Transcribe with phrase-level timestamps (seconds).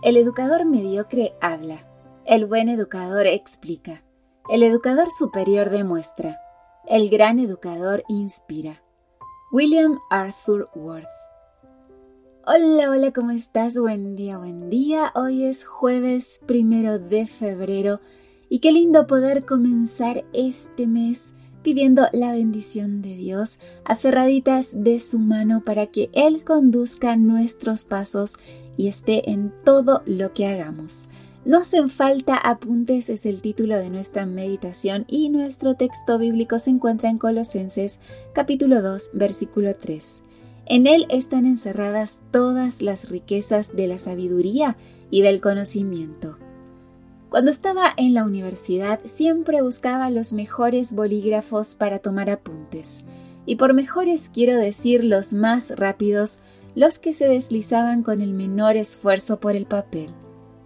[0.00, 1.76] El educador mediocre habla,
[2.24, 4.04] el buen educador explica,
[4.48, 6.38] el educador superior demuestra,
[6.86, 8.80] el gran educador inspira.
[9.50, 11.08] William Arthur Worth.
[12.46, 13.76] Hola, hola, ¿cómo estás?
[13.76, 15.10] Buen día, buen día.
[15.16, 17.98] Hoy es jueves primero de febrero
[18.48, 25.18] y qué lindo poder comenzar este mes pidiendo la bendición de Dios, aferraditas de su
[25.18, 28.36] mano para que Él conduzca nuestros pasos
[28.78, 31.10] y esté en todo lo que hagamos.
[31.44, 36.70] No hacen falta apuntes es el título de nuestra meditación y nuestro texto bíblico se
[36.70, 37.98] encuentra en Colosenses
[38.32, 40.22] capítulo 2 versículo 3.
[40.66, 44.76] En él están encerradas todas las riquezas de la sabiduría
[45.10, 46.38] y del conocimiento.
[47.30, 53.04] Cuando estaba en la universidad siempre buscaba los mejores bolígrafos para tomar apuntes.
[53.44, 56.40] Y por mejores quiero decir los más rápidos,
[56.78, 60.10] los que se deslizaban con el menor esfuerzo por el papel.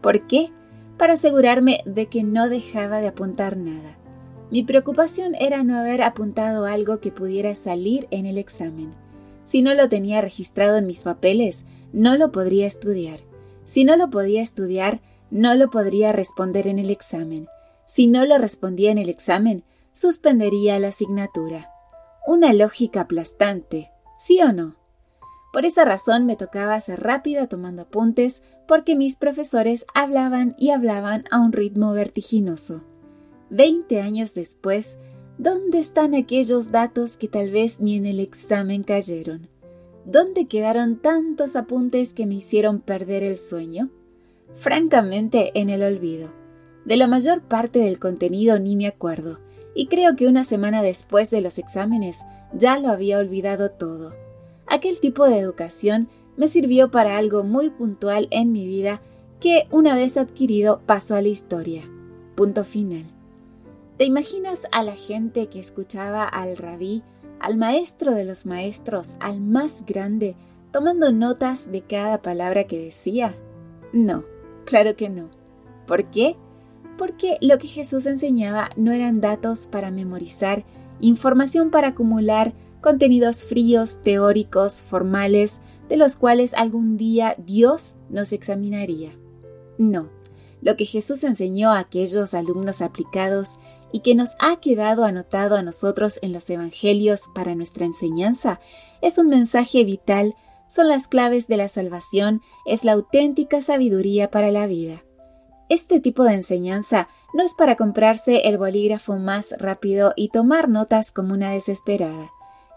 [0.00, 0.50] ¿Por qué?
[0.98, 3.96] Para asegurarme de que no dejaba de apuntar nada.
[4.50, 8.92] Mi preocupación era no haber apuntado algo que pudiera salir en el examen.
[9.44, 13.20] Si no lo tenía registrado en mis papeles, no lo podría estudiar.
[13.62, 15.00] Si no lo podía estudiar,
[15.30, 17.46] no lo podría responder en el examen.
[17.86, 21.70] Si no lo respondía en el examen, suspendería la asignatura.
[22.26, 24.79] Una lógica aplastante, ¿sí o no?
[25.52, 31.24] Por esa razón me tocaba ser rápida tomando apuntes porque mis profesores hablaban y hablaban
[31.30, 32.84] a un ritmo vertiginoso.
[33.50, 34.98] Veinte años después,
[35.38, 39.48] ¿dónde están aquellos datos que tal vez ni en el examen cayeron?
[40.04, 43.90] ¿Dónde quedaron tantos apuntes que me hicieron perder el sueño?
[44.54, 46.32] Francamente, en el olvido.
[46.84, 49.40] De la mayor parte del contenido ni me acuerdo,
[49.74, 52.20] y creo que una semana después de los exámenes
[52.52, 54.14] ya lo había olvidado todo.
[54.70, 59.02] Aquel tipo de educación me sirvió para algo muy puntual en mi vida
[59.40, 61.82] que, una vez adquirido, pasó a la historia.
[62.36, 63.04] Punto final.
[63.96, 67.02] ¿Te imaginas a la gente que escuchaba al rabí,
[67.40, 70.36] al maestro de los maestros, al más grande,
[70.70, 73.34] tomando notas de cada palabra que decía?
[73.92, 74.24] No,
[74.66, 75.30] claro que no.
[75.84, 76.36] ¿Por qué?
[76.96, 80.64] Porque lo que Jesús enseñaba no eran datos para memorizar,
[81.00, 89.16] información para acumular, contenidos fríos, teóricos, formales, de los cuales algún día Dios nos examinaría.
[89.78, 90.10] No,
[90.62, 93.58] lo que Jesús enseñó a aquellos alumnos aplicados
[93.92, 98.60] y que nos ha quedado anotado a nosotros en los Evangelios para nuestra enseñanza
[99.02, 100.34] es un mensaje vital,
[100.68, 105.02] son las claves de la salvación, es la auténtica sabiduría para la vida.
[105.68, 111.10] Este tipo de enseñanza no es para comprarse el bolígrafo más rápido y tomar notas
[111.10, 112.30] como una desesperada.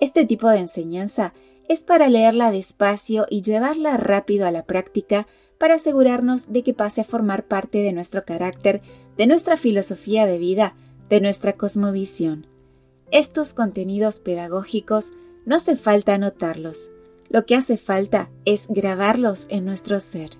[0.00, 1.34] Este tipo de enseñanza
[1.68, 5.28] es para leerla despacio y llevarla rápido a la práctica
[5.58, 8.80] para asegurarnos de que pase a formar parte de nuestro carácter,
[9.18, 10.74] de nuestra filosofía de vida,
[11.10, 12.46] de nuestra cosmovisión.
[13.12, 15.12] Estos contenidos pedagógicos
[15.44, 16.92] no hace falta anotarlos,
[17.28, 20.30] lo que hace falta es grabarlos en nuestro ser.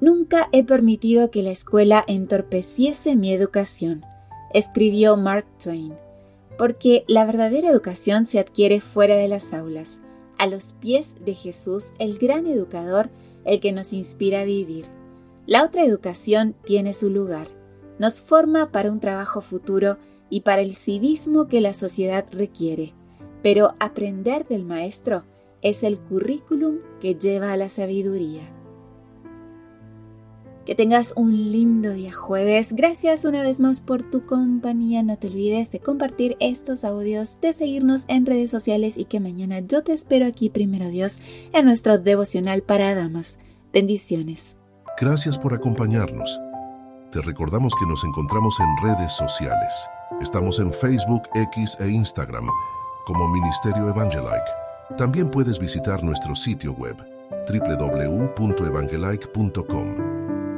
[0.00, 4.04] Nunca he permitido que la escuela entorpeciese mi educación,
[4.54, 6.05] escribió Mark Twain
[6.58, 10.02] porque la verdadera educación se adquiere fuera de las aulas,
[10.38, 13.10] a los pies de Jesús, el gran educador,
[13.44, 14.86] el que nos inspira a vivir.
[15.46, 17.48] La otra educación tiene su lugar,
[17.98, 22.94] nos forma para un trabajo futuro y para el civismo que la sociedad requiere,
[23.42, 25.24] pero aprender del maestro
[25.62, 28.55] es el currículum que lleva a la sabiduría.
[30.66, 32.74] Que tengas un lindo día jueves.
[32.74, 35.04] Gracias una vez más por tu compañía.
[35.04, 39.60] No te olvides de compartir estos audios, de seguirnos en redes sociales y que mañana
[39.60, 41.20] yo te espero aquí, primero Dios,
[41.52, 43.38] en nuestro devocional para damas.
[43.72, 44.56] Bendiciones.
[45.00, 46.40] Gracias por acompañarnos.
[47.12, 49.72] Te recordamos que nos encontramos en redes sociales.
[50.20, 52.48] Estamos en Facebook, X e Instagram
[53.06, 54.50] como Ministerio Evangelike.
[54.98, 56.96] También puedes visitar nuestro sitio web
[57.48, 60.15] www.evangelike.com.